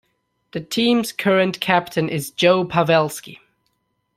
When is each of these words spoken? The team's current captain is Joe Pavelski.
The 0.53 0.61
team's 0.61 1.11
current 1.11 1.59
captain 1.61 2.09
is 2.09 2.31
Joe 2.31 2.65
Pavelski. 2.65 3.37